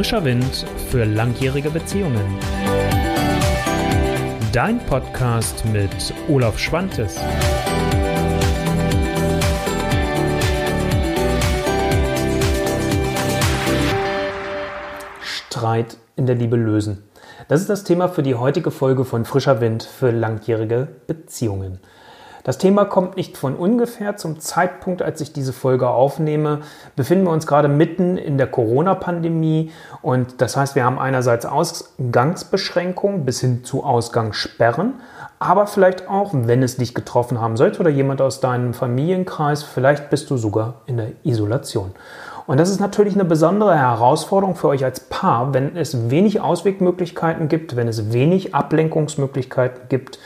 [0.00, 2.24] Frischer Wind für langjährige Beziehungen.
[4.50, 5.90] Dein Podcast mit
[6.26, 7.20] Olaf Schwantes.
[15.20, 17.02] Streit in der Liebe lösen.
[17.48, 21.78] Das ist das Thema für die heutige Folge von Frischer Wind für langjährige Beziehungen.
[22.42, 24.16] Das Thema kommt nicht von ungefähr.
[24.16, 26.60] Zum Zeitpunkt, als ich diese Folge aufnehme,
[26.96, 29.70] befinden wir uns gerade mitten in der Corona-Pandemie.
[30.02, 34.94] Und das heißt, wir haben einerseits Ausgangsbeschränkungen bis hin zu Ausgangssperren.
[35.38, 40.10] Aber vielleicht auch, wenn es dich getroffen haben sollte oder jemand aus deinem Familienkreis, vielleicht
[40.10, 41.92] bist du sogar in der Isolation.
[42.46, 47.48] Und das ist natürlich eine besondere Herausforderung für euch als Paar, wenn es wenig Auswegmöglichkeiten
[47.48, 50.18] gibt, wenn es wenig Ablenkungsmöglichkeiten gibt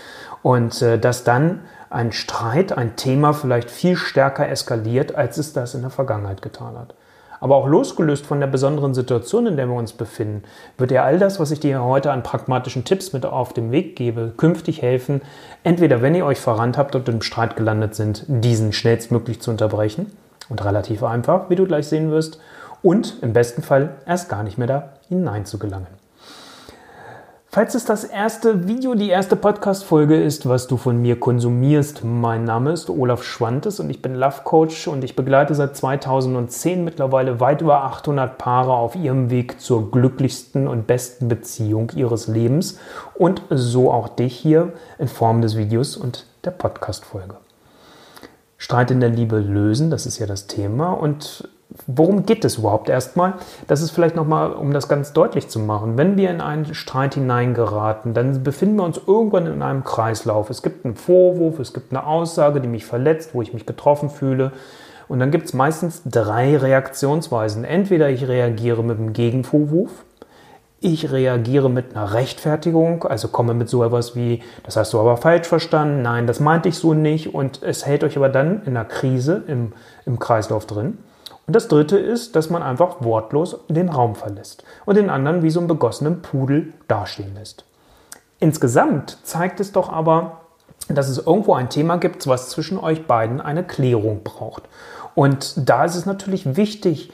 [0.43, 1.61] und äh, dass dann
[1.95, 6.77] ein Streit, ein Thema vielleicht viel stärker eskaliert, als es das in der Vergangenheit getan
[6.77, 6.95] hat.
[7.41, 10.45] Aber auch losgelöst von der besonderen Situation, in der wir uns befinden,
[10.79, 13.97] wird dir all das, was ich dir heute an pragmatischen Tipps mit auf den Weg
[13.97, 15.21] gebe, künftig helfen,
[15.63, 20.11] entweder wenn ihr euch verrannt habt und im Streit gelandet sind, diesen schnellstmöglich zu unterbrechen
[20.49, 22.41] und relativ einfach, wie du gleich sehen wirst,
[22.83, 26.04] und im besten Fall erst gar nicht mehr da hinein zu gelangen.
[27.55, 32.43] Falls es das erste Video, die erste Podcast-Folge ist, was du von mir konsumierst, mein
[32.43, 37.39] Name ist Olaf Schwantes und ich bin Love Coach und ich begleite seit 2010 mittlerweile
[37.39, 42.81] weit über 800 Paare auf ihrem Weg zur glücklichsten und besten Beziehung ihres Lebens
[43.15, 47.37] und so auch dich hier in Form des Videos und der Podcast-Folge.
[48.59, 51.49] Streit in der Liebe lösen, das ist ja das Thema und
[51.87, 53.35] worum geht es überhaupt erstmal?
[53.67, 55.99] Das ist vielleicht nochmal, um das ganz deutlich zu machen.
[55.99, 60.51] Wenn wir in einen Streit hineingeraten, dann befinden wir uns irgendwann in einem Kreislauf.
[60.51, 64.09] Es gibt einen Vorwurf, es gibt eine Aussage, die mich verletzt, wo ich mich getroffen
[64.09, 64.53] fühle.
[65.09, 67.65] Und dann gibt es meistens drei Reaktionsweisen.
[67.65, 69.91] Entweder ich reagiere mit einem Gegenvorwurf,
[70.81, 75.17] ich reagiere mit einer Rechtfertigung, also komme mit so etwas wie, das hast du aber
[75.17, 78.77] falsch verstanden, nein, das meinte ich so nicht und es hält euch aber dann in
[78.77, 79.73] einer Krise im,
[80.05, 80.99] im Kreislauf drin.
[81.47, 85.51] Und das dritte ist, dass man einfach wortlos den Raum verlässt und den anderen wie
[85.51, 87.65] so einen begossenen Pudel dastehen lässt.
[88.41, 90.41] Insgesamt zeigt es doch aber,
[90.89, 94.65] dass es irgendwo ein Thema gibt, was zwischen euch beiden eine Klärung braucht.
[95.15, 97.13] Und da ist es natürlich wichtig,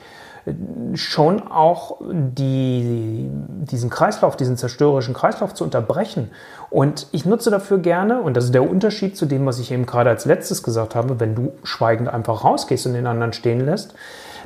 [0.94, 6.30] schon auch die, diesen Kreislauf, diesen zerstörerischen Kreislauf zu unterbrechen.
[6.70, 9.86] Und ich nutze dafür gerne, und das ist der Unterschied zu dem, was ich eben
[9.86, 13.94] gerade als letztes gesagt habe, wenn du schweigend einfach rausgehst und den anderen stehen lässt,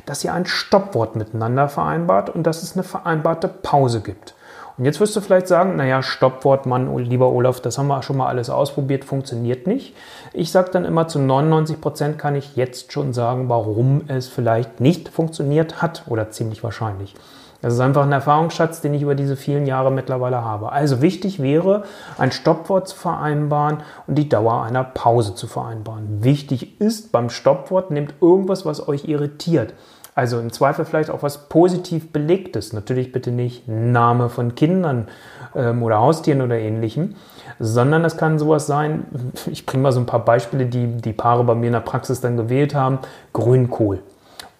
[0.05, 4.35] dass ihr ein Stoppwort miteinander vereinbart und dass es eine vereinbarte Pause gibt.
[4.77, 8.17] Und jetzt wirst du vielleicht sagen, naja, Stoppwort, Mann, lieber Olaf, das haben wir schon
[8.17, 9.95] mal alles ausprobiert, funktioniert nicht.
[10.33, 14.81] Ich sage dann immer, zu 99 Prozent kann ich jetzt schon sagen, warum es vielleicht
[14.81, 17.15] nicht funktioniert hat oder ziemlich wahrscheinlich.
[17.61, 20.71] Das ist einfach ein Erfahrungsschatz, den ich über diese vielen Jahre mittlerweile habe.
[20.71, 21.83] Also wichtig wäre,
[22.17, 23.77] ein Stoppwort zu vereinbaren
[24.07, 26.23] und die Dauer einer Pause zu vereinbaren.
[26.23, 29.73] Wichtig ist beim Stoppwort, nehmt irgendwas, was euch irritiert.
[30.15, 32.71] Also im Zweifel vielleicht auch was positiv belegtes.
[32.71, 35.09] Natürlich bitte nicht Name von Kindern
[35.53, 37.15] ähm, oder Haustieren oder ähnlichem,
[37.59, 39.05] sondern es kann sowas sein,
[39.51, 42.21] ich bringe mal so ein paar Beispiele, die die Paare bei mir in der Praxis
[42.21, 42.99] dann gewählt haben,
[43.33, 44.01] Grünkohl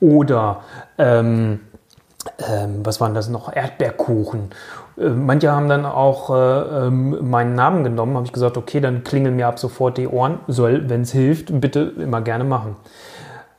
[0.01, 0.61] oder
[0.97, 1.61] ähm,
[2.39, 4.49] ähm, was waren das noch, Erdbeerkuchen.
[4.97, 9.03] Äh, manche haben dann auch äh, ähm, meinen Namen genommen, habe ich gesagt, okay, dann
[9.03, 12.75] klingeln mir ab sofort die Ohren, soll, wenn es hilft, bitte immer gerne machen.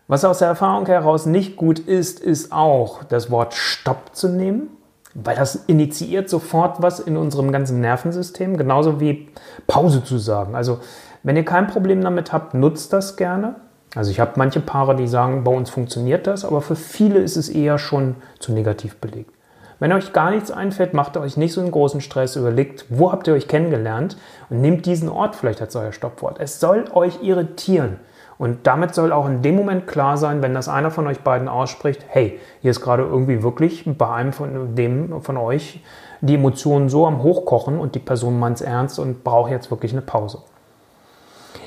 [0.08, 4.68] Was aus der Erfahrung heraus nicht gut ist, ist auch das Wort Stopp zu nehmen,
[5.14, 9.28] weil das initiiert sofort was in unserem ganzen Nervensystem, genauso wie
[9.66, 10.54] Pause zu sagen.
[10.54, 10.78] Also
[11.24, 13.56] wenn ihr kein Problem damit habt, nutzt das gerne.
[13.96, 17.36] Also ich habe manche Paare, die sagen, bei uns funktioniert das, aber für viele ist
[17.36, 19.32] es eher schon zu negativ belegt.
[19.80, 23.26] Wenn euch gar nichts einfällt, macht euch nicht so einen großen Stress, überlegt, wo habt
[23.26, 24.16] ihr euch kennengelernt
[24.50, 26.38] und nehmt diesen Ort vielleicht als euer Stoppwort.
[26.38, 27.98] Es soll euch irritieren.
[28.38, 31.48] Und damit soll auch in dem Moment klar sein, wenn das einer von euch beiden
[31.48, 35.82] ausspricht, hey, hier ist gerade irgendwie wirklich bei einem von dem von euch
[36.20, 39.92] die Emotionen so am Hochkochen und die Person meint es ernst und braucht jetzt wirklich
[39.92, 40.38] eine Pause.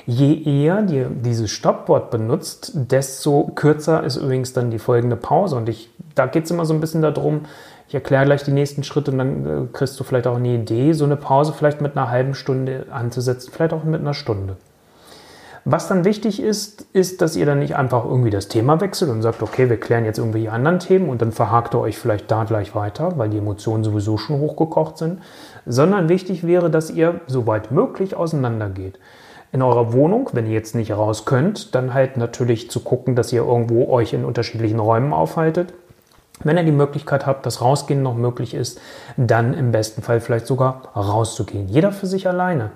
[0.06, 5.56] Je eher ihr dieses Stoppwort benutzt, desto kürzer ist übrigens dann die folgende Pause.
[5.56, 7.42] Und ich, da geht es immer so ein bisschen darum,
[7.86, 10.92] ich erkläre gleich die nächsten Schritte und dann äh, kriegst du vielleicht auch eine Idee,
[10.92, 14.56] so eine Pause vielleicht mit einer halben Stunde anzusetzen, vielleicht auch mit einer Stunde.
[15.64, 19.20] Was dann wichtig ist, ist, dass ihr dann nicht einfach irgendwie das Thema wechselt und
[19.20, 22.44] sagt, okay, wir klären jetzt irgendwie anderen Themen und dann verhakt ihr euch vielleicht da
[22.44, 25.20] gleich weiter, weil die Emotionen sowieso schon hochgekocht sind,
[25.66, 28.98] sondern wichtig wäre, dass ihr soweit möglich auseinandergeht.
[29.52, 33.32] In eurer Wohnung, wenn ihr jetzt nicht raus könnt, dann halt natürlich zu gucken, dass
[33.32, 35.74] ihr irgendwo euch in unterschiedlichen Räumen aufhaltet.
[36.42, 38.80] Wenn ihr die Möglichkeit habt, dass Rausgehen noch möglich ist,
[39.18, 41.68] dann im besten Fall vielleicht sogar rauszugehen.
[41.68, 42.70] Jeder für sich alleine.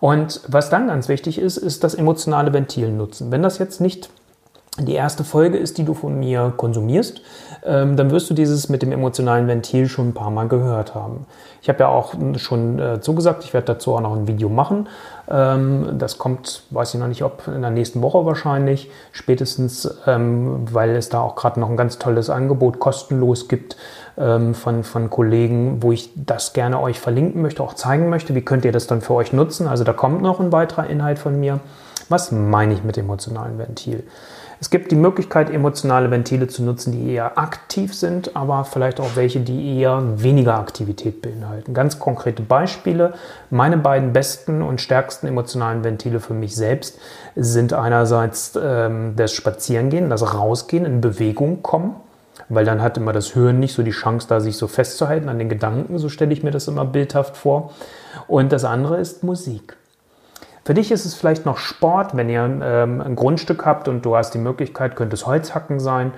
[0.00, 3.30] Und was dann ganz wichtig ist, ist das emotionale Ventil nutzen.
[3.30, 4.10] Wenn das jetzt nicht
[4.78, 7.20] die erste Folge ist, die du von mir konsumierst,
[7.64, 11.26] ähm, dann wirst du dieses mit dem emotionalen Ventil schon ein paar Mal gehört haben.
[11.60, 14.88] Ich habe ja auch schon äh, zugesagt, ich werde dazu auch noch ein Video machen.
[15.28, 20.66] Ähm, das kommt, weiß ich noch nicht, ob in der nächsten Woche wahrscheinlich, spätestens, ähm,
[20.72, 23.76] weil es da auch gerade noch ein ganz tolles Angebot kostenlos gibt
[24.16, 28.34] ähm, von, von Kollegen, wo ich das gerne euch verlinken möchte, auch zeigen möchte.
[28.34, 29.66] Wie könnt ihr das dann für euch nutzen?
[29.66, 31.60] Also da kommt noch ein weiterer Inhalt von mir.
[32.08, 34.04] Was meine ich mit emotionalen Ventil?
[34.60, 39.16] Es gibt die Möglichkeit, emotionale Ventile zu nutzen, die eher aktiv sind, aber vielleicht auch
[39.16, 41.72] welche, die eher weniger Aktivität beinhalten.
[41.72, 43.14] Ganz konkrete Beispiele.
[43.48, 46.98] Meine beiden besten und stärksten emotionalen Ventile für mich selbst
[47.34, 51.96] sind einerseits ähm, das Spazierengehen, das Rausgehen, in Bewegung kommen
[52.48, 55.38] weil dann hat immer das Hören nicht so die Chance, da sich so festzuhalten an
[55.38, 57.72] den Gedanken, so stelle ich mir das immer bildhaft vor.
[58.26, 59.76] Und das andere ist Musik.
[60.64, 64.16] Für dich ist es vielleicht noch Sport, wenn ihr ähm, ein Grundstück habt und du
[64.16, 66.12] hast die Möglichkeit, könnte es Holzhacken sein,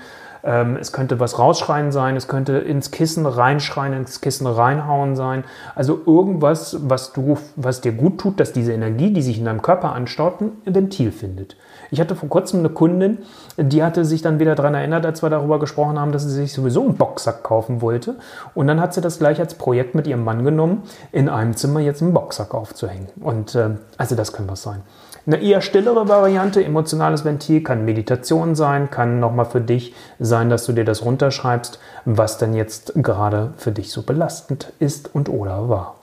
[0.45, 5.45] ähm, es könnte was rausschreien sein, es könnte ins Kissen reinschreien, ins Kissen reinhauen sein.
[5.75, 9.63] Also irgendwas, was, du, was dir gut tut, dass diese Energie, die sich in deinem
[9.63, 11.57] Körper anstaut, ein Ventil findet.
[11.93, 13.19] Ich hatte vor kurzem eine Kundin,
[13.59, 16.55] die hatte sich dann wieder daran erinnert, als wir darüber gesprochen haben, dass sie sich
[16.55, 18.17] sowieso einen Boxsack kaufen wollte.
[18.55, 21.81] Und dann hat sie das gleich als Projekt mit ihrem Mann genommen, in einem Zimmer
[21.81, 23.09] jetzt einen Boxsack aufzuhängen.
[23.21, 24.81] Und äh, also das kann was sein.
[25.27, 30.65] Eine eher stillere Variante, emotionales Ventil, kann Meditation sein, kann nochmal für dich sein, dass
[30.65, 35.69] du dir das runterschreibst, was denn jetzt gerade für dich so belastend ist und oder
[35.69, 36.02] war.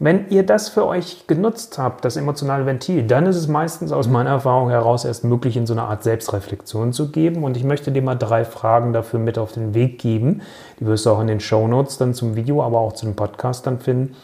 [0.00, 4.08] Wenn ihr das für euch genutzt habt, das emotionale Ventil, dann ist es meistens aus
[4.08, 7.44] meiner Erfahrung heraus erst möglich, in so eine Art Selbstreflexion zu geben.
[7.44, 10.42] Und ich möchte dir mal drei Fragen dafür mit auf den Weg geben.
[10.80, 13.66] Die wirst du auch in den Show Notes dann zum Video, aber auch zum Podcast
[13.66, 14.16] dann finden.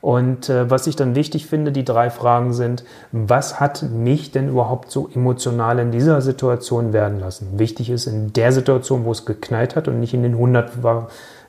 [0.00, 4.48] Und äh, was ich dann wichtig finde, die drei Fragen sind, was hat mich denn
[4.48, 7.60] überhaupt so emotional in dieser Situation werden lassen?
[7.60, 10.72] Wichtig ist in der Situation, wo es geknallt hat und nicht in den 100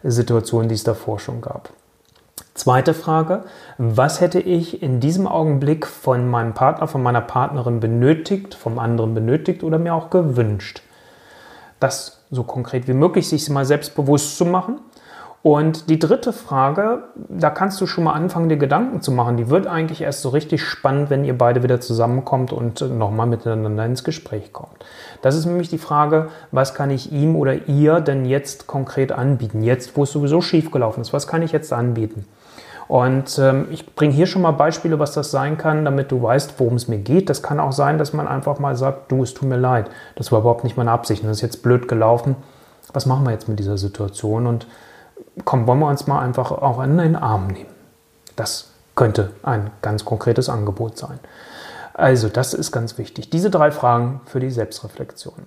[0.03, 1.73] Situationen, die es davor schon gab.
[2.55, 3.45] Zweite Frage,
[3.79, 9.15] was hätte ich in diesem Augenblick von meinem Partner, von meiner Partnerin benötigt, vom anderen
[9.15, 10.83] benötigt oder mir auch gewünscht?
[11.79, 14.79] Das so konkret wie möglich, sich mal selbst bewusst zu machen.
[15.41, 19.35] Und die dritte Frage, da kannst du schon mal anfangen, dir Gedanken zu machen.
[19.35, 23.85] Die wird eigentlich erst so richtig spannend, wenn ihr beide wieder zusammenkommt und nochmal miteinander
[23.85, 24.85] ins Gespräch kommt.
[25.21, 29.63] Das ist nämlich die Frage, was kann ich ihm oder ihr denn jetzt konkret anbieten?
[29.63, 32.25] Jetzt, wo es sowieso schiefgelaufen ist, was kann ich jetzt anbieten?
[32.87, 36.59] Und ähm, ich bringe hier schon mal Beispiele, was das sein kann, damit du weißt,
[36.59, 37.29] worum es mir geht.
[37.29, 39.89] Das kann auch sein, dass man einfach mal sagt, du, es tut mir leid.
[40.15, 41.23] Das war überhaupt nicht meine Absicht.
[41.23, 42.35] Das ist jetzt blöd gelaufen.
[42.91, 44.47] Was machen wir jetzt mit dieser Situation?
[44.47, 44.67] Und
[45.45, 47.69] komm, wollen wir uns mal einfach auch in den Arm nehmen.
[48.35, 51.19] Das könnte ein ganz konkretes Angebot sein.
[51.93, 53.29] Also, das ist ganz wichtig.
[53.29, 55.45] Diese drei Fragen für die Selbstreflexion.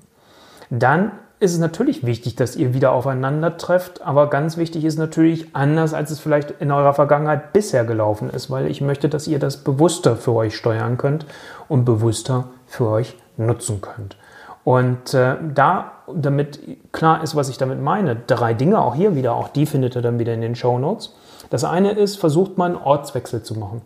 [0.71, 5.55] Dann ist es natürlich wichtig, dass ihr wieder aufeinander trefft, aber ganz wichtig ist natürlich
[5.55, 9.39] anders, als es vielleicht in eurer Vergangenheit bisher gelaufen ist, weil ich möchte, dass ihr
[9.39, 11.27] das bewusster für euch steuern könnt
[11.69, 14.17] und bewusster für euch nutzen könnt.
[14.65, 16.59] Und äh, da, damit
[16.91, 20.03] klar ist, was ich damit meine, drei Dinge, auch hier wieder, auch die findet ihr
[20.03, 21.15] dann wieder in den Show Notes.
[21.51, 23.83] Das eine ist, versucht mal einen Ortswechsel zu machen.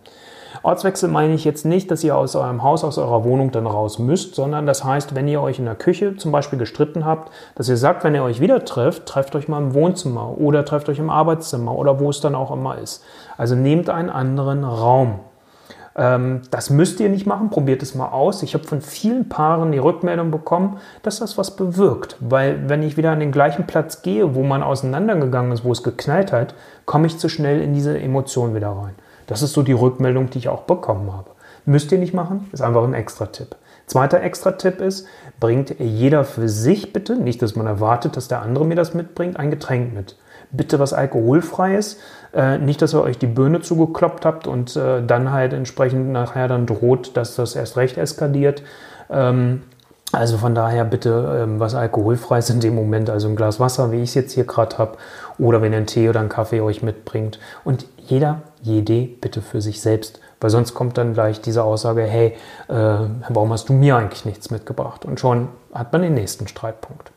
[0.63, 3.99] Ortswechsel meine ich jetzt nicht, dass ihr aus eurem Haus, aus eurer Wohnung dann raus
[3.99, 7.69] müsst, sondern das heißt, wenn ihr euch in der Küche zum Beispiel gestritten habt, dass
[7.69, 10.99] ihr sagt, wenn ihr euch wieder trefft, trefft euch mal im Wohnzimmer oder trefft euch
[10.99, 13.03] im Arbeitszimmer oder wo es dann auch immer ist.
[13.39, 15.21] Also nehmt einen anderen Raum.
[15.97, 18.43] Ähm, das müsst ihr nicht machen, probiert es mal aus.
[18.43, 22.17] Ich habe von vielen Paaren die Rückmeldung bekommen, dass das was bewirkt.
[22.21, 25.83] Weil wenn ich wieder an den gleichen Platz gehe, wo man auseinandergegangen ist, wo es
[25.83, 28.95] geknallt hat, komme ich zu schnell in diese Emotion wieder rein.
[29.31, 31.31] Das ist so die Rückmeldung, die ich auch bekommen habe.
[31.65, 33.55] Müsst ihr nicht machen, ist einfach ein Extra-Tipp.
[33.87, 35.07] Zweiter Extra-Tipp ist,
[35.39, 39.37] bringt jeder für sich bitte, nicht, dass man erwartet, dass der andere mir das mitbringt,
[39.37, 40.17] ein Getränk mit.
[40.51, 41.99] Bitte was Alkoholfreies,
[42.35, 46.49] äh, nicht, dass ihr euch die Birne zugekloppt habt und äh, dann halt entsprechend nachher
[46.49, 48.65] dann droht, dass das erst recht eskaliert.
[49.11, 49.63] Ähm,
[50.13, 54.03] also von daher bitte ähm, was alkoholfreies in dem Moment, also ein Glas Wasser, wie
[54.03, 54.99] ich es jetzt hier gerade habe,
[55.39, 57.39] oder wenn ihr einen Tee oder einen Kaffee euch mitbringt.
[57.65, 62.37] Und jeder, jede bitte für sich selbst, weil sonst kommt dann gleich diese Aussage, hey,
[62.69, 62.75] äh,
[63.29, 65.05] warum hast du mir eigentlich nichts mitgebracht?
[65.05, 67.13] Und schon hat man den nächsten Streitpunkt.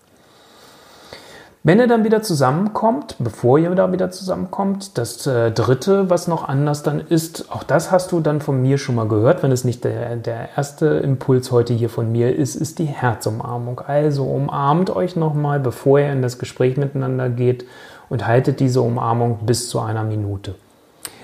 [1.65, 6.49] Wenn ihr dann wieder zusammenkommt, bevor ihr da wieder zusammenkommt, das äh, dritte, was noch
[6.49, 9.63] anders dann ist, auch das hast du dann von mir schon mal gehört, wenn es
[9.63, 13.79] nicht der, der erste Impuls heute hier von mir ist, ist die Herzumarmung.
[13.79, 17.65] Also umarmt euch nochmal, bevor ihr in das Gespräch miteinander geht
[18.09, 20.55] und haltet diese Umarmung bis zu einer Minute.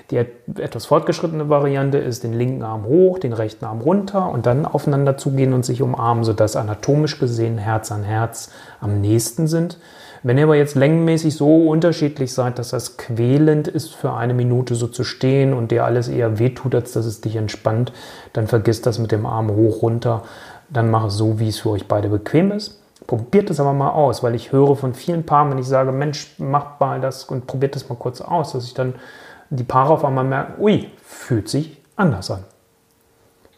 [0.09, 4.65] Die etwas fortgeschrittene Variante ist den linken Arm hoch, den rechten Arm runter und dann
[4.65, 9.77] aufeinander zugehen und sich umarmen, sodass anatomisch gesehen Herz an Herz am nächsten sind.
[10.21, 14.75] Wenn ihr aber jetzt längenmäßig so unterschiedlich seid, dass das quälend ist, für eine Minute
[14.75, 17.93] so zu stehen und dir alles eher wehtut, als dass es dich entspannt,
[18.33, 20.23] dann vergisst das mit dem Arm hoch, runter.
[20.69, 22.81] Dann mach es so, wie es für euch beide bequem ist.
[23.07, 26.35] Probiert es aber mal aus, weil ich höre von vielen Paaren, wenn ich sage, Mensch,
[26.37, 28.95] macht mal das und probiert das mal kurz aus, dass ich dann
[29.49, 32.43] die Paare auf einmal merken, ui, fühlt sich anders an.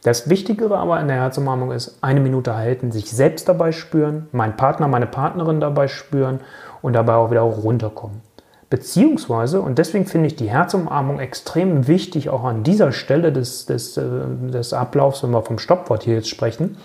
[0.03, 4.57] Das Wichtigere aber in der Herzumarmung ist, eine Minute halten, sich selbst dabei spüren, meinen
[4.57, 6.39] Partner, meine Partnerin dabei spüren
[6.81, 8.21] und dabei auch wieder runterkommen.
[8.71, 13.97] Beziehungsweise, und deswegen finde ich die Herzumarmung extrem wichtig, auch an dieser Stelle des, des,
[13.97, 14.03] äh,
[14.51, 16.77] des Ablaufs, wenn wir vom Stoppwort hier jetzt sprechen,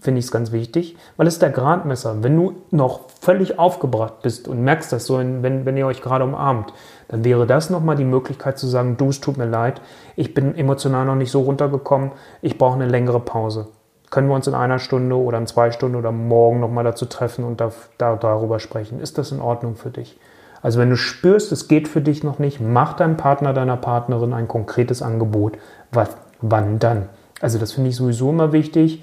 [0.00, 2.22] finde ich es ganz wichtig, weil es der Gradmesser.
[2.22, 6.24] Wenn du noch völlig aufgebracht bist und merkst das so, wenn, wenn ihr euch gerade
[6.24, 6.72] umarmt,
[7.08, 9.80] dann wäre das nochmal die Möglichkeit zu sagen, du, es tut mir leid,
[10.16, 13.68] ich bin emotional noch nicht so runtergekommen, ich brauche eine längere Pause.
[14.10, 17.44] Können wir uns in einer Stunde oder in zwei Stunden oder morgen nochmal dazu treffen
[17.44, 19.00] und da, da, darüber sprechen?
[19.00, 20.18] Ist das in Ordnung für dich?
[20.62, 24.32] Also wenn du spürst, es geht für dich noch nicht, mach deinem Partner, deiner Partnerin
[24.32, 25.58] ein konkretes Angebot.
[25.92, 26.10] Was,
[26.40, 27.08] wann dann?
[27.40, 29.02] Also das finde ich sowieso immer wichtig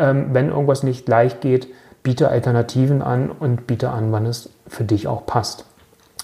[0.00, 1.68] ähm, wenn irgendwas nicht gleich geht,
[2.02, 5.66] biete Alternativen an und biete an, wann es für dich auch passt.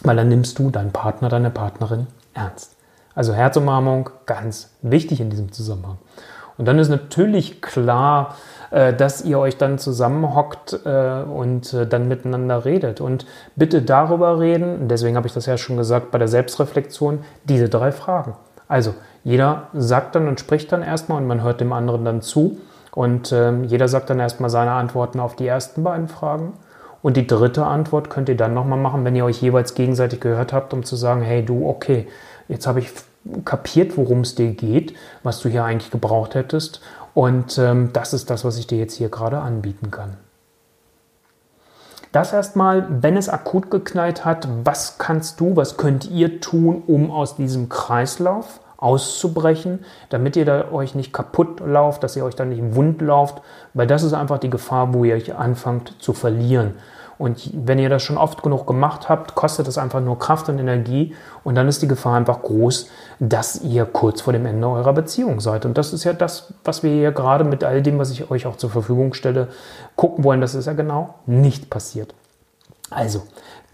[0.02, 2.76] Weil dann nimmst du deinen Partner, deine Partnerin ernst.
[3.14, 5.98] Also Herzumarmung, ganz wichtig in diesem Zusammenhang.
[6.58, 8.36] Und dann ist natürlich klar,
[8.70, 13.00] äh, dass ihr euch dann zusammenhockt äh, und äh, dann miteinander redet.
[13.00, 17.68] Und bitte darüber reden, deswegen habe ich das ja schon gesagt bei der Selbstreflexion, diese
[17.68, 18.36] drei Fragen.
[18.68, 22.58] Also jeder sagt dann und spricht dann erstmal und man hört dem anderen dann zu.
[22.96, 26.54] Und ähm, jeder sagt dann erstmal seine Antworten auf die ersten beiden Fragen.
[27.02, 30.54] Und die dritte Antwort könnt ihr dann nochmal machen, wenn ihr euch jeweils gegenseitig gehört
[30.54, 32.08] habt, um zu sagen, hey du, okay,
[32.48, 32.90] jetzt habe ich
[33.44, 36.80] kapiert, worum es dir geht, was du hier eigentlich gebraucht hättest.
[37.12, 40.16] Und ähm, das ist das, was ich dir jetzt hier gerade anbieten kann.
[42.12, 47.10] Das erstmal, wenn es akut geknallt hat, was kannst du, was könnt ihr tun, um
[47.10, 52.50] aus diesem Kreislauf auszubrechen, damit ihr da euch nicht kaputt lauft, dass ihr euch dann
[52.50, 53.42] nicht wund lauft,
[53.74, 56.74] weil das ist einfach die Gefahr, wo ihr euch anfangt zu verlieren.
[57.18, 60.58] Und wenn ihr das schon oft genug gemacht habt, kostet das einfach nur Kraft und
[60.58, 61.14] Energie
[61.44, 62.90] und dann ist die Gefahr einfach groß,
[63.20, 65.64] dass ihr kurz vor dem Ende eurer Beziehung seid.
[65.64, 68.46] Und das ist ja das, was wir hier gerade mit all dem, was ich euch
[68.46, 69.48] auch zur Verfügung stelle,
[69.96, 70.42] gucken wollen.
[70.42, 72.14] Das ist ja genau nicht passiert.
[72.90, 73.22] Also,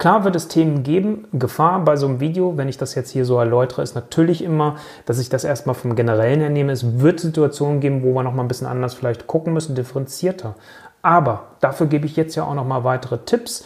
[0.03, 1.27] Klar wird es Themen geben.
[1.31, 4.75] Gefahr bei so einem Video, wenn ich das jetzt hier so erläutere, ist natürlich immer,
[5.05, 6.73] dass ich das erstmal vom Generellen her nehme.
[6.73, 10.55] Es wird Situationen geben, wo wir noch mal ein bisschen anders vielleicht gucken müssen, differenzierter.
[11.01, 13.63] Aber dafür gebe ich jetzt ja auch noch mal weitere Tipps,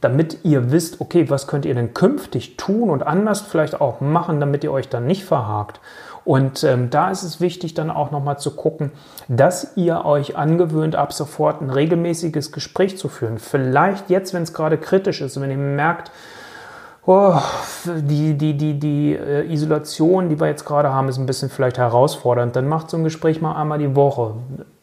[0.00, 4.40] damit ihr wisst, okay, was könnt ihr denn künftig tun und anders vielleicht auch machen,
[4.40, 5.80] damit ihr euch dann nicht verhakt.
[6.24, 8.92] Und ähm, da ist es wichtig, dann auch nochmal zu gucken,
[9.28, 13.38] dass ihr euch angewöhnt, ab sofort ein regelmäßiges Gespräch zu führen.
[13.38, 16.12] Vielleicht jetzt, wenn es gerade kritisch ist, wenn ihr merkt,
[17.06, 17.34] oh,
[17.84, 21.78] die, die, die, die äh, Isolation, die wir jetzt gerade haben, ist ein bisschen vielleicht
[21.78, 24.34] herausfordernd, dann macht so ein Gespräch mal einmal die Woche.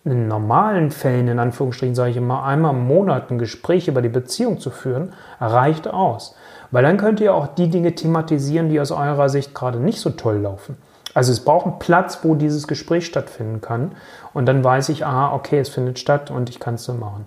[0.09, 4.09] In normalen Fällen, in Anführungsstrichen, sage ich immer, einmal im Monat ein Gespräch über die
[4.09, 6.35] Beziehung zu führen, reicht aus.
[6.71, 10.09] Weil dann könnt ihr auch die Dinge thematisieren, die aus eurer Sicht gerade nicht so
[10.09, 10.77] toll laufen.
[11.13, 13.91] Also es braucht einen Platz, wo dieses Gespräch stattfinden kann.
[14.33, 17.25] Und dann weiß ich, ah, okay, es findet statt und ich kann es so machen.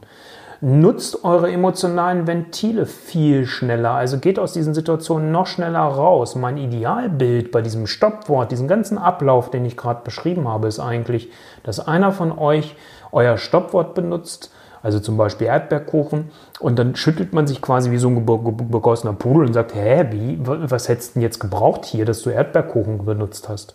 [0.65, 3.91] Nutzt eure emotionalen Ventile viel schneller.
[3.91, 6.37] Also geht aus diesen Situationen noch schneller raus.
[6.37, 11.31] Mein Idealbild bei diesem Stoppwort, diesem ganzen Ablauf, den ich gerade beschrieben habe, ist eigentlich,
[11.65, 12.77] dass einer von euch
[13.11, 14.53] euer Stoppwort benutzt
[14.83, 16.31] also zum Beispiel Erdbeerkuchen.
[16.61, 20.39] Und dann schüttelt man sich quasi wie so ein begossener Pudel und sagt, hä, wie,
[20.43, 23.75] was hättest du denn jetzt gebraucht hier, dass du Erdbeerkuchen benutzt hast?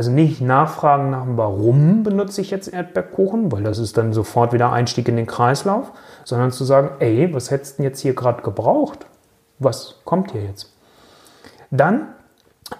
[0.00, 4.72] Also nicht nachfragen nach, warum benutze ich jetzt Erdbeerkuchen, weil das ist dann sofort wieder
[4.72, 5.92] Einstieg in den Kreislauf,
[6.24, 9.04] sondern zu sagen, ey, was hättest du denn jetzt hier gerade gebraucht?
[9.58, 10.72] Was kommt hier jetzt?
[11.70, 12.14] Dann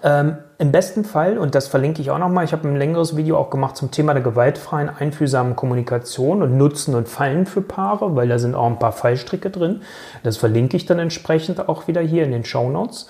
[0.03, 3.37] ähm, Im besten Fall, und das verlinke ich auch nochmal, ich habe ein längeres Video
[3.37, 8.29] auch gemacht zum Thema der gewaltfreien, einfühlsamen Kommunikation und Nutzen und Fallen für Paare, weil
[8.29, 9.81] da sind auch ein paar Fallstricke drin.
[10.23, 13.09] Das verlinke ich dann entsprechend auch wieder hier in den Show Notes.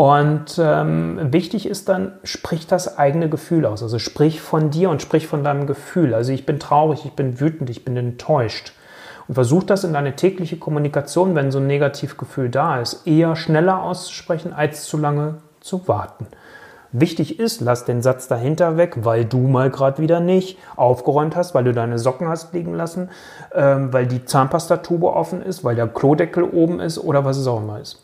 [0.00, 3.82] Und ähm, wichtig ist dann, sprich das eigene Gefühl aus.
[3.82, 6.14] Also sprich von dir und sprich von deinem Gefühl.
[6.14, 8.72] Also ich bin traurig, ich bin wütend, ich bin enttäuscht.
[9.28, 13.82] Und versuch das in deine tägliche Kommunikation, wenn so ein Negativgefühl da ist, eher schneller
[13.82, 16.28] auszusprechen, als zu lange zu warten.
[16.92, 21.54] Wichtig ist, lass den Satz dahinter weg, weil du mal gerade wieder nicht aufgeräumt hast,
[21.54, 23.10] weil du deine Socken hast liegen lassen,
[23.54, 27.58] ähm, weil die Zahnpastatube offen ist, weil der Klodeckel oben ist oder was es auch
[27.58, 28.02] immer ist.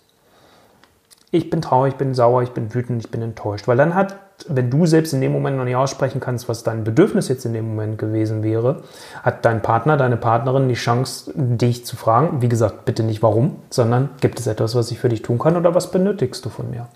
[1.32, 3.66] Ich bin traurig, ich bin sauer, ich bin wütend, ich bin enttäuscht.
[3.66, 4.16] Weil dann hat,
[4.48, 7.52] wenn du selbst in dem Moment noch nicht aussprechen kannst, was dein Bedürfnis jetzt in
[7.52, 8.82] dem Moment gewesen wäre,
[9.22, 12.42] hat dein Partner, deine Partnerin die Chance, dich zu fragen.
[12.42, 15.56] Wie gesagt, bitte nicht warum, sondern gibt es etwas, was ich für dich tun kann
[15.56, 16.86] oder was benötigst du von mir?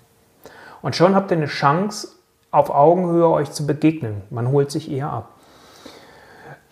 [0.81, 2.07] Und schon habt ihr eine Chance,
[2.51, 4.23] auf Augenhöhe euch zu begegnen.
[4.29, 5.29] Man holt sich eher ab.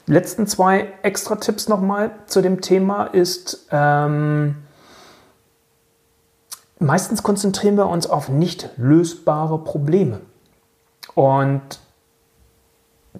[0.05, 4.55] Letzten zwei extra Tipps nochmal zu dem Thema ist, ähm,
[6.79, 10.21] meistens konzentrieren wir uns auf nicht lösbare Probleme.
[11.15, 11.61] Und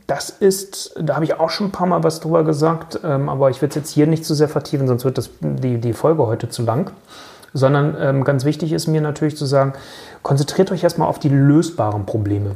[0.08, 3.50] das ist, da habe ich auch schon ein paar Mal was drüber gesagt, ähm, aber
[3.50, 6.26] ich will es jetzt hier nicht zu sehr vertiefen, sonst wird das, die, die Folge
[6.26, 6.92] heute zu lang.
[7.52, 9.74] Sondern ähm, ganz wichtig ist mir natürlich zu sagen,
[10.22, 12.56] konzentriert euch erstmal auf die lösbaren Probleme,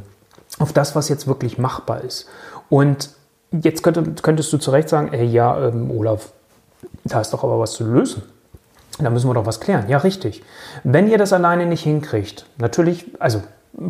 [0.60, 2.28] auf das, was jetzt wirklich machbar ist.
[2.68, 3.10] Und
[3.50, 6.32] jetzt könnte, könntest du zu Recht sagen, ey, ja, ähm, Olaf,
[7.02, 8.22] da ist doch aber was zu lösen.
[8.98, 9.88] Da müssen wir doch was klären.
[9.88, 10.42] Ja, richtig.
[10.84, 13.42] Wenn ihr das alleine nicht hinkriegt, natürlich, also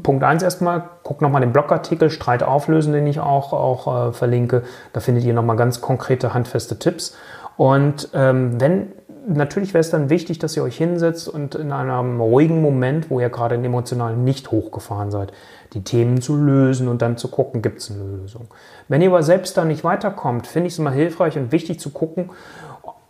[0.03, 4.63] Punkt 1 erstmal, guckt nochmal den Blogartikel Streit auflösen, den ich auch, auch äh, verlinke.
[4.95, 7.15] Da findet ihr nochmal ganz konkrete, handfeste Tipps.
[7.57, 8.93] Und ähm, wenn
[9.27, 13.21] natürlich wäre es dann wichtig, dass ihr euch hinsetzt und in einem ruhigen Moment, wo
[13.21, 15.33] ihr gerade emotional nicht hochgefahren seid,
[15.73, 18.49] die Themen zu lösen und dann zu gucken, gibt es eine Lösung.
[18.89, 21.91] Wenn ihr aber selbst da nicht weiterkommt, finde ich es immer hilfreich und wichtig zu
[21.91, 22.31] gucken,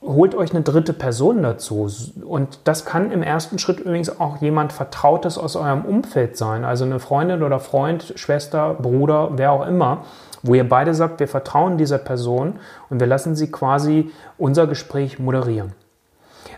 [0.07, 1.89] holt euch eine dritte Person dazu.
[2.25, 6.65] Und das kann im ersten Schritt übrigens auch jemand Vertrautes aus eurem Umfeld sein.
[6.65, 10.05] Also eine Freundin oder Freund, Schwester, Bruder, wer auch immer,
[10.43, 12.55] wo ihr beide sagt, wir vertrauen dieser Person
[12.91, 15.73] und wir lassen sie quasi unser Gespräch moderieren.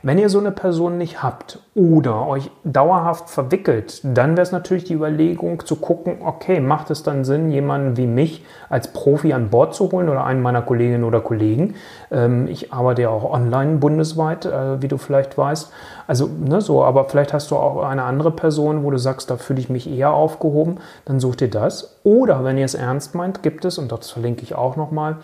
[0.06, 4.84] Wenn ihr so eine Person nicht habt oder euch dauerhaft verwickelt, dann wäre es natürlich
[4.84, 9.50] die Überlegung zu gucken, okay, macht es dann Sinn, jemanden wie mich als Profi an
[9.50, 11.74] Bord zu holen oder einen meiner Kolleginnen oder Kollegen.
[12.12, 15.72] Ähm, ich arbeite ja auch online bundesweit, äh, wie du vielleicht weißt.
[16.06, 19.36] Also, ne, so, aber vielleicht hast du auch eine andere Person, wo du sagst, da
[19.36, 21.98] fühle ich mich eher aufgehoben, dann such dir das.
[22.04, 25.16] Oder wenn ihr es ernst meint, gibt es, und das verlinke ich auch nochmal,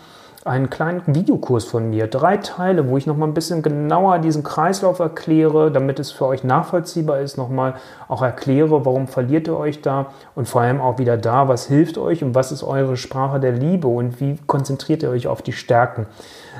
[0.45, 4.43] einen kleinen Videokurs von mir, drei Teile, wo ich noch mal ein bisschen genauer diesen
[4.43, 7.75] Kreislauf erkläre, damit es für euch nachvollziehbar ist, noch mal
[8.07, 11.97] auch erkläre, warum verliert ihr euch da und vor allem auch wieder da, was hilft
[11.97, 15.53] euch und was ist eure Sprache der Liebe und wie konzentriert ihr euch auf die
[15.53, 16.07] Stärken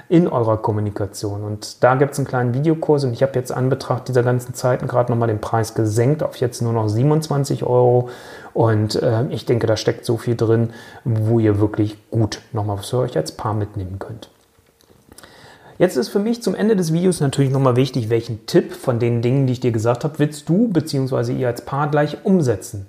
[0.10, 1.44] in eurer Kommunikation.
[1.44, 4.54] Und da gibt es einen kleinen Videokurs und ich habe jetzt an Betracht dieser ganzen
[4.54, 8.10] Zeiten gerade noch mal den Preis gesenkt auf jetzt nur noch 27 Euro
[8.54, 10.70] und äh, ich denke, da steckt so viel drin,
[11.04, 14.30] wo ihr wirklich gut nochmal für euch als Paar mitnehmen könnt.
[15.80, 19.22] Jetzt ist für mich zum Ende des Videos natürlich nochmal wichtig, welchen Tipp von den
[19.22, 21.34] Dingen, die ich dir gesagt habe, willst du bzw.
[21.34, 22.86] ihr als Paar gleich umsetzen.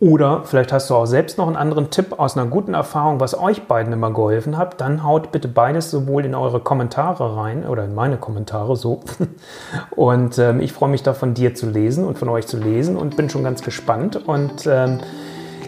[0.00, 3.38] Oder vielleicht hast du auch selbst noch einen anderen Tipp aus einer guten Erfahrung, was
[3.38, 4.80] euch beiden immer geholfen hat.
[4.80, 9.00] Dann haut bitte beides sowohl in eure Kommentare rein oder in meine Kommentare so.
[9.90, 12.96] Und ähm, ich freue mich da von dir zu lesen und von euch zu lesen
[12.96, 14.16] und bin schon ganz gespannt.
[14.26, 15.00] Und ähm,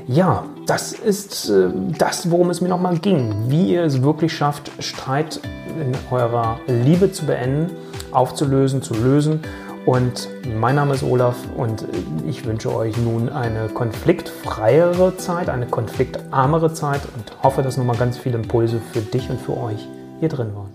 [0.07, 1.69] ja, das ist äh,
[1.99, 3.35] das, worum es mir nochmal ging.
[3.49, 5.41] Wie ihr es wirklich schafft, Streit
[5.79, 7.71] in eurer Liebe zu beenden,
[8.13, 9.43] aufzulösen, zu lösen
[9.87, 11.87] und mein Name ist Olaf und
[12.27, 18.19] ich wünsche euch nun eine konfliktfreiere Zeit, eine konfliktarmere Zeit und hoffe, dass nochmal ganz
[18.19, 19.89] viele Impulse für dich und für euch
[20.21, 20.72] hier drin waren.